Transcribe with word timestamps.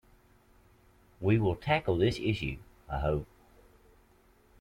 We 1.19 1.37
will 1.37 1.55
tackle 1.55 1.95
this 1.95 2.17
issue, 2.17 2.57
I 2.89 3.01
hope. 3.01 3.27